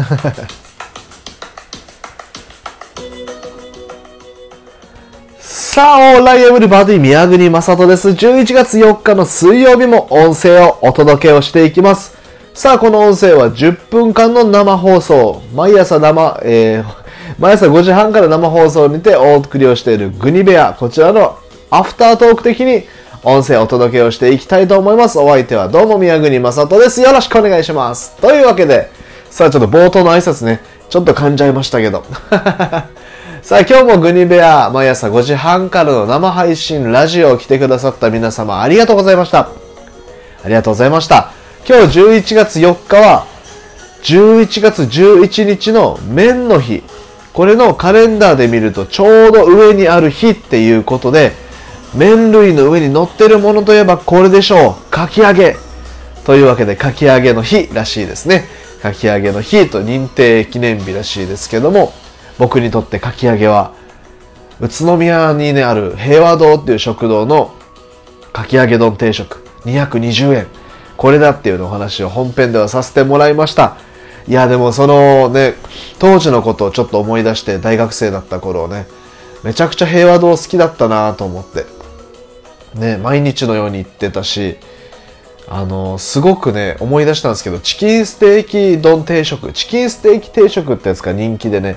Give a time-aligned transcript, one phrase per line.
[5.38, 8.08] さあ、オーライエブリバディ宮国正人です。
[8.08, 12.16] 11月4日の水曜日も音声をお届けをしていきます。
[12.54, 15.42] さあ、この音声は10分間の生放送。
[15.54, 16.92] 毎朝生、えー、
[17.38, 20.74] 毎朝5時半から生放送にてお送りをしているグニベア。
[20.78, 21.36] こちらの
[21.70, 22.84] アフタートーク的に
[23.22, 25.18] 音声をお届けをしていきたいと思います。
[25.18, 27.00] お相手はどうも宮国正人です。
[27.00, 28.16] よろしくお願いします。
[28.20, 28.90] というわけで、
[29.30, 32.04] さあちょっと冒頭の挨拶ね、ちょっと噛んじゃいましたけど。
[33.42, 39.48] さあ今日もグニベア毎朝5時半からの生配信ラジオを来てくださった皆様ありがとうございました。
[40.44, 41.30] ありがとうございました。
[41.66, 43.24] 今日11月4日は
[44.02, 46.82] 11月11日の麺の日。
[47.32, 51.32] これのカレンダーで見るとちょうど上にある日っていうことで
[51.94, 54.90] 麺類の上に乗ってるものといえばこれでしょう。
[54.90, 55.56] かき揚げ。
[56.24, 58.44] というわけでかき揚げの日らしいですね。
[58.82, 61.92] かき揚げの日と認定記念日らしいですけども
[62.38, 63.74] 僕にとってかき揚げは
[64.60, 67.54] 宇都宮にねある平和堂っていう食堂の
[68.32, 70.46] かき揚げ丼定食220円
[70.96, 73.78] これだっていうのお話を本編ではさせてもらいました。
[74.28, 75.54] いやでもそのね
[75.98, 78.86] 当時のことをちょっと思い出して大学生だった頃ね
[79.42, 81.80] めちゃくちゃ平和堂好きだったなと思って。
[82.74, 84.56] ね毎日のように行ってたし
[85.52, 91.76] あのすごくね思い出したんですけどチキンステーキ丼定食チキンステーキ定食ってやつが人気でね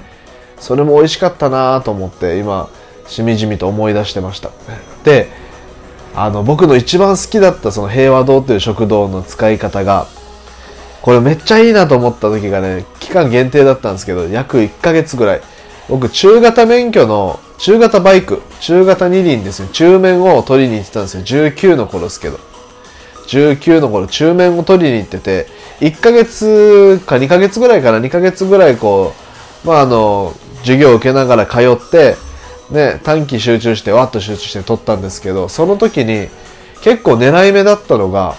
[0.60, 2.70] それも美味しかったなと思って今
[3.08, 4.52] しみじみと思い出してました。
[5.04, 5.28] で
[6.16, 10.06] あの僕の一番好きだったその平和堂という食堂の使い方が
[11.02, 15.42] これめっちゃいいなと思った時がね期間限定だったんですけど約1ヶ月ぐらい。
[15.90, 21.24] 僕中型免許の中型バイク中型二輪ですね中面を取りに行ってたんですよ。
[21.24, 22.53] 19の頃ですけど。
[23.28, 25.48] 19の頃中面を取りに行ってて
[25.80, 29.14] 1ヶ月か2ヶ月ぐらいかな2ヶ月ぐらいこ
[29.64, 32.16] うまああの授業を受けながら通って、
[32.72, 36.30] ね、短期集中してわっと集中して取ったんですけど、その時に
[36.82, 38.36] 結構狙い目だったのが、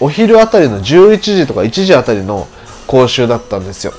[0.00, 2.48] お昼あたりの11時とか1時あたりの
[2.86, 3.92] 講習だったんですよ。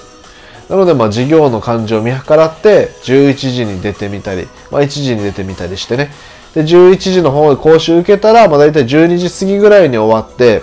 [0.69, 6.09] なので、まあ、授業の感じを見計らって、11時に出てみたり、まあ、1時に出てみたりしてね。
[6.53, 10.61] で、11時の方で講習受けたら、まあ、大体12時過ぎぐらいに終わって、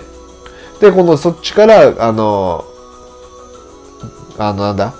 [0.79, 2.65] で、今度そっちから、あの、
[4.37, 4.93] あの、なんだ、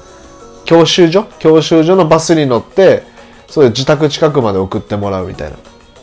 [0.70, 1.26] 教習所？
[1.40, 3.02] 教習所のバスに乗って
[3.48, 5.58] そういう自宅近くまで送ってもらうみたいな。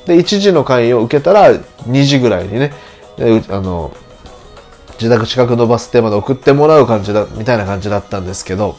[0.06, 2.72] で1時の会員を受けたら2時ぐらいにね
[3.48, 3.94] あの
[5.00, 8.76] 自宅近くのバス停まで送ってもらう感じだみたいな感じだったんですけど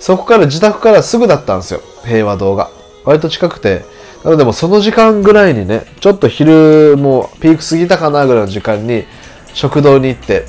[0.00, 2.70] そこから自宅からすぐだったんですよ平和堂が。
[3.04, 3.84] 割と近くて
[4.24, 9.04] なのでもその時間ぐらいにねちょっと昼もピーク過ぎたかなぐらいの時間に
[9.52, 10.46] 食堂に行って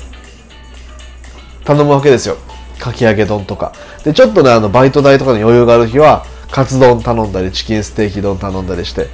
[1.64, 2.36] 頼むわけですよ
[2.78, 3.72] かき揚げ丼とか。
[4.04, 9.08] で、ちょっとね、あの、バイト代とかに余裕がある日は、カツ丼頼んだり、チキンステーキ丼頼んだりして。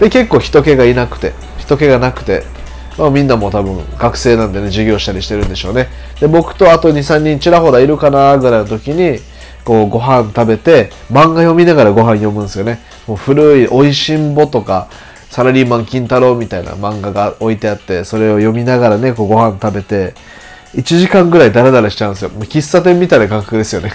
[0.00, 2.44] で、結構人気がいなくて、人気がなくて、
[2.96, 5.88] まあ、みんなも多分学生なんでね、授業したりしてるんでしょうね。
[6.20, 9.20] で、僕とあと2、3人ちらほらいるかなぐらいの時に、
[9.68, 12.80] こう、ご飯食べて、漫画読みながらご飯読むんですよね。
[13.06, 14.88] もう古い、美味しんぼとか、
[15.28, 20.14] サラリーマン金太郎みたいな漫画が置いてあって、それを読みながらね、こうご飯食べて、
[20.74, 22.30] 1時間ぐらいダラダラしちゃうんですよ。
[22.30, 23.92] 喫茶店みたいな感覚ですよね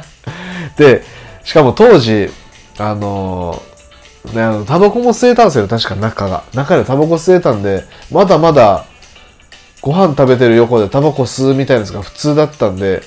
[0.78, 1.04] で、
[1.44, 2.30] しかも当時、
[2.78, 6.44] あのー、ね、あの、タバコも吸えたんですよ、確か中が。
[6.54, 8.86] 中でタバコ吸えたんで、まだまだ、
[9.82, 13.02] ご飯食べてる横でタバコ吸うみたいなやつが普通だったんで、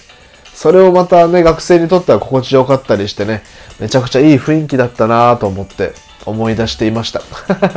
[0.57, 3.43] それをまたね、学生にとっては心地よかったりしてね、
[3.79, 5.93] めちゃくちゃいい雰囲気だったなと思って、
[6.25, 7.21] 思い出していました。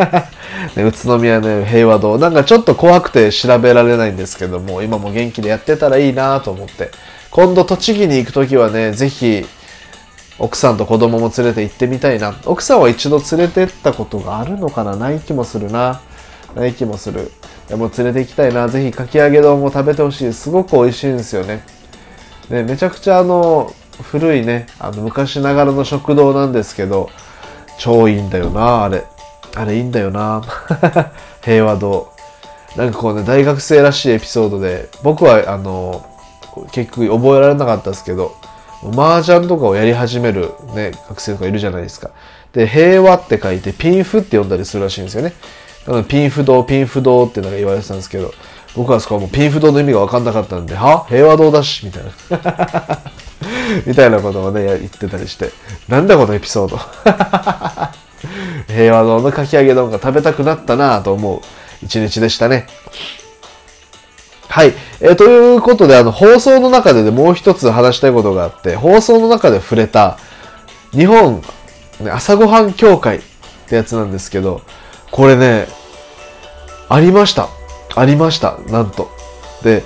[0.76, 2.16] ね、宇都宮の平和堂。
[2.16, 6.90] なんかちょっと怖くて調べられないんですけども、今も元気でやってたらいいなと思って。
[7.30, 9.44] 今度栃木に行くときはね、ぜひ、
[10.38, 12.34] 奥さんと子供も連れて行ってみたいな。
[12.46, 14.96] 奥さんは一度連れてったことがあるのかな？
[14.96, 16.00] ない気もするな。
[16.56, 17.30] ない気もする。
[17.68, 18.68] でも連れて行きたいな。
[18.68, 20.32] ぜひかき揚げ丼も食べてほしい。
[20.32, 21.62] すごく美味しいんですよね。
[22.50, 27.10] ね、めちゃくちゃあの、古いね、あの昔ながらの食堂なんですけど、
[27.78, 29.04] 超いいんだよな、あれ。
[29.54, 30.42] あれいいんだよな。
[31.42, 32.12] 平和堂。
[32.76, 36.04] なんかこうね、大学生らしいエピソードで、僕はあの、
[36.72, 38.34] 結局覚えられなかったですけど、
[38.82, 42.10] 麻雀とかをやり始めるね、学生とかいるじゃないですか。
[42.52, 45.34] で、平和って書いて、ピンフって呼んだりするらしいんですよね。
[45.86, 48.32] なので、ピンフ堂、ピンフ堂ってなんか言われてたんですけど、
[48.76, 51.04] 僕はそこはもうピンフ堂の意味が分かんなかったんで、は？
[51.08, 51.84] 平和堂だし？
[51.84, 52.10] みたいな。
[53.86, 55.50] みたいなことをね、言ってたりして。
[55.88, 56.78] なんだこのエピソード？
[58.72, 61.40] 平和堂のかき揚げ丼が食べたくなったなぁと思う
[61.82, 62.66] 一日でしたね。
[64.48, 64.74] はい。
[65.00, 70.18] えーということで、あの、放送の中でね、もう一つ話したいことがあって、放送の中で触れた、
[70.92, 71.42] 日本、
[72.00, 73.20] ね、朝ごはん協会っ
[73.68, 74.62] てやつなんですけど、
[75.12, 75.68] これね、
[76.88, 77.48] ありました。
[78.00, 78.58] ありました。
[78.68, 79.10] なんと。
[79.62, 79.82] で、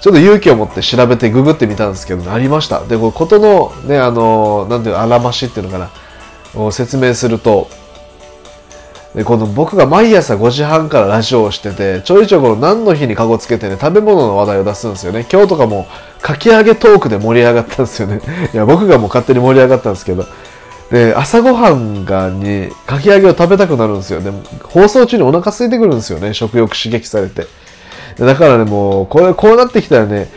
[0.00, 2.80] ちょっと勇気を持って調べてググってみたんですけど、ありました。
[2.84, 5.90] で、これことのね、あの、なんていうの、あらましっていうのかな、
[6.54, 7.68] を説明すると、
[9.14, 15.26] で、この僕が毎朝5時半からラジオをしてて、ちょいちょいこの何の日にカゴつけてね、食べ物の話題を出すんですよね。
[15.30, 15.86] 今日とかも、
[16.22, 18.22] かき揚げトークで盛り上がったんですよね。
[18.54, 20.24] いや、僕がもう勝手に盛り上がったんですけど。
[20.92, 24.20] で、朝ごはんがに、かき揚げを食べたくなるんですよ。
[24.20, 26.34] でも、放送中にお腹空いてくるんですよね。
[26.34, 27.46] 食欲刺激されて。
[28.18, 30.28] だからね、もう、これ、こうなってきたらね、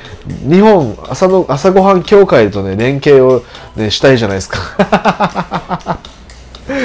[0.49, 3.43] 日本朝の、朝ごはん協会とね、連携を
[3.75, 5.99] ね、したいじゃないですか。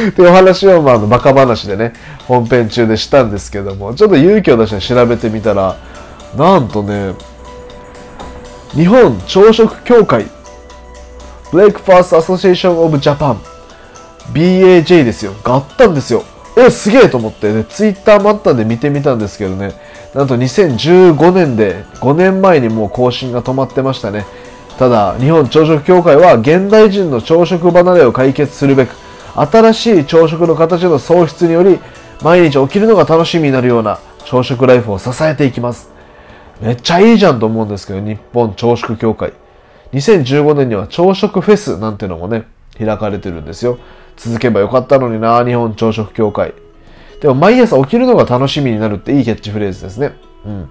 [0.09, 1.93] ってお話を、まあ、あのバカ話でね、
[2.27, 5.77] 本編中でしたんですけども、ちょっと勇気を出して調べてみたら、
[6.37, 7.15] なんとね、
[8.73, 10.27] 日本朝食協会、
[11.53, 13.37] Breakfast Association of Japan、
[14.33, 15.33] BAJ ですよ。
[15.43, 16.25] があったんですよ。
[16.57, 19.73] え、すげえと思って、ね、ツイッターもあったんで見てみたんですけどね、
[20.15, 24.27] なんと2015年で5年前にもう更新が止まってましたね。
[24.79, 28.95] ただ、日本朝食協会は現代人の朝食離れを解決するべく、
[29.35, 31.79] 新しい朝食の形の創出により、
[32.23, 35.91] 毎日起きるのが楽しみになるような朝食ライフを支えていきます。
[36.61, 39.33] めっちゃいいじゃんと思うんですけど、日本朝食協会。
[39.93, 42.45] 2015年には朝食フェスなんてのもね、
[42.79, 43.79] 開かれてるんですよ。
[44.21, 46.53] 続けばよかったのにな、日本朝食協会。
[47.23, 50.13] でも毎朝起きるのが楽しみになるっていいキャッチフレーズですね。
[50.45, 50.69] うん。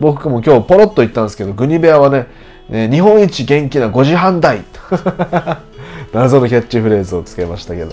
[0.00, 2.26] 僕も今日ポロッと言ったんですけど、グニベアはね、
[2.70, 4.62] ね日本一元気な5時半台。
[6.14, 7.92] 謎のキャッチフレーズをつけましたけど。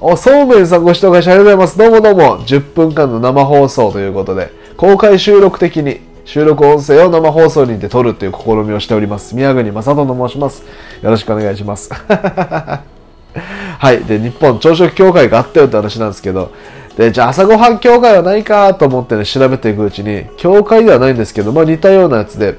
[0.00, 1.78] お、そうめんさんご視聴会社ありがとうございます。
[1.78, 2.44] どうもどうも。
[2.44, 9.36] 10分間の生放送ということで、公開収録的に収録音声を生放送にて撮るという試みをしております。
[9.36, 10.64] 宮国正人と申します。
[11.02, 11.88] よろしくお願いします。
[13.78, 13.98] はい。
[14.04, 16.50] で、日本朝食協会があったよって話なんですけど、
[16.96, 22.56] で、じゃあ朝ごはん協会はないかと思ってね、調べていくうちに、協会ではないんですけど、まあ似たようなやつで、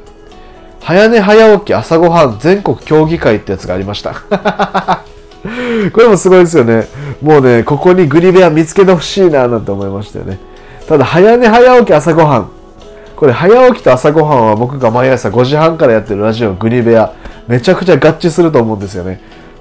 [0.82, 4.16] 早寝早起き朝ごはん全国協議会ってやつがありました。
[5.94, 6.88] これもすごいですよね。
[7.22, 10.38] もうね、ここにグリベア見つけてほしいななんて思いましたよね。
[10.88, 12.50] ただ、早寝早起き朝ごはん。
[13.20, 17.12] これ、早起きと朝ごはんは僕が毎朝5時半からやってるラジオグリベア、
[17.48, 19.20] めちゃくちゃ合致すると思うんですよね。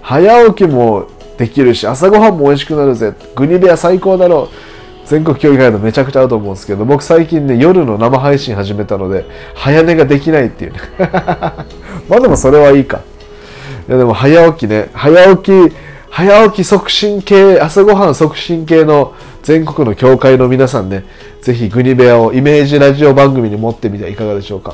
[0.09, 1.07] 早起きも
[1.37, 3.13] できるし、朝ごはんも美味しくなるぜ。
[3.37, 5.07] グリベア最高だろう。
[5.07, 10.79] 全国協議会のめちゃくちゃ合うと思うんですけど、僕最近ね、夜の生配信始めたので、早寝ができないっていうね。
[12.09, 13.03] まあでもそれはいいか。
[13.87, 15.77] いやでも早起きね、早起き、
[16.09, 19.13] 早起き促進系、朝ごはん促進系の
[19.43, 21.05] 全国の協会の皆さんね、
[21.43, 24.73] ぜひグニベアをイメージラジオ番組に持ってみてはいかがでしょうか。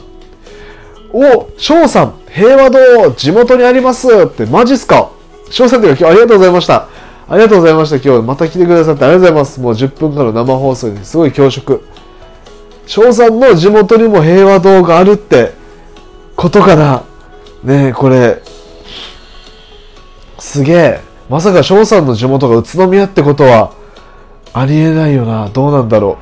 [1.12, 5.10] お、翔さん、平和堂、地元にありますって、マジっすか？
[5.50, 6.88] 翔さんというか今日ありがとうございました。
[7.26, 7.96] ありがとうございました。
[7.96, 9.60] 今日また来てくださってありがとうございます。
[9.60, 11.80] もう10分間の生放送ですごい恐縮。
[12.86, 15.52] 翔さんの地元にも平和堂があるって
[16.36, 17.04] ことかな。
[17.62, 18.42] ねえ、これ、
[20.38, 21.00] すげえ。
[21.30, 23.72] まさか翔さんの地元が宇都宮ってことは、
[24.52, 25.48] ありえないよな。
[25.48, 26.18] どうなんだろ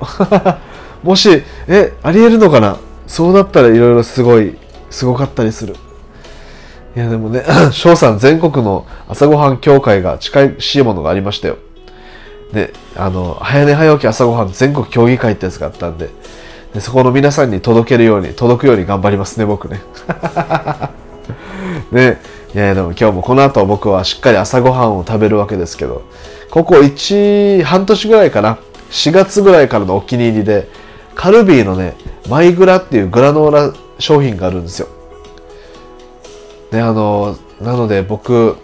[1.02, 1.06] う。
[1.06, 2.76] もし、え、ありえるのかな
[3.08, 4.56] そうだったらいろいろすごい、
[4.88, 5.74] すごかったりする。
[6.94, 11.56] いやでもね、 翔さん全国の朝ごはん協会が近いしいものがありましたよ。
[12.52, 16.10] ね、あの、早寝早起き朝ごはん全国協議会ってやつがあったんで、
[16.74, 19.80] でそこの皆さんに届けるように、届くように頑張りますね、僕ね。
[21.90, 22.20] ね、
[22.54, 26.02] いやいやでも今日もこの後僕はしっかり朝ごはんを食べるわけですけど、
[26.50, 28.58] ここ1、半年ぐらいかな、
[28.90, 30.68] 4月ぐらいからのお気に入りで、
[31.14, 31.94] カルビーのね、
[32.28, 34.88] マイグラっていうグラノーラ商品があるんですよ。
[36.72, 38.56] ね、あの、なので僕、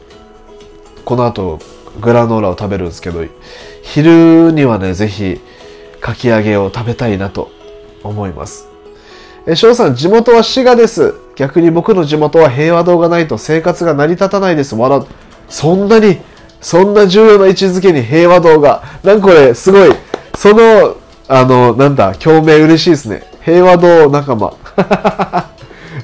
[1.05, 1.59] この後、
[2.01, 3.25] グラノーラを食べるんですけど、
[3.83, 5.41] 昼にはね、ぜひ、
[6.01, 7.51] かき揚げを食べたいなと
[8.03, 8.69] 思います。
[9.47, 11.15] え、翔さん、地元は滋賀です。
[11.37, 14.75] 逆に僕の地元は平和堂がないと生活が成り立たないです。
[14.75, 15.03] 笑。
[15.49, 16.19] そんなに、
[16.61, 18.83] そんな重要な位置づけに平和堂が。
[19.03, 19.91] なんかこれ、すごい、
[20.35, 20.97] その、
[21.29, 23.23] あの、なんだ、共鳴嬉しいですね。
[23.45, 24.55] 平和堂仲間。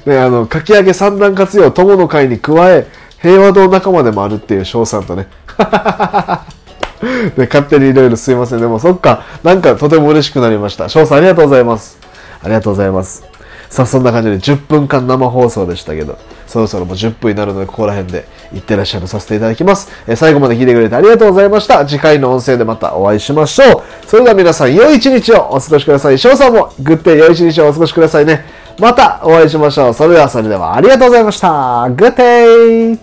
[0.05, 2.87] ね、あの、かき揚げ三段活用、友の会に加え、
[3.21, 5.27] 平和堂仲間でもあるっていう翔さんとね。
[7.37, 8.61] ね勝手にいろいろすいません。
[8.61, 10.89] でもそっか、なんかとても嬉しくなりました。
[10.89, 11.97] 翔さんありがとうございます。
[12.43, 13.23] ありがとうございます。
[13.69, 19.91] さあ、そんな感じで10分間生放送でしたけど、そろそろもう10分になるので、ここら辺でいってらっしゃるさせていただきます。
[20.07, 21.85] え最後まで聞いてくれてありがとうございました。
[21.85, 23.83] 次回の音声でまたお会いしましょう。
[24.07, 26.19] それでは皆さん、良い一日をお過ごしください。
[26.19, 28.45] 翔さんも、グッデイ良い一日をお過ごしくださいね。
[28.77, 29.93] またお会いしましょう。
[29.93, 31.89] それではそれではありがとうございました。
[31.89, 32.99] グッデイ